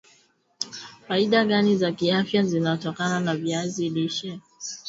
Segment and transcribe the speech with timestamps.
[1.07, 4.39] faida gani za kiafya zinatokana na viazi lishe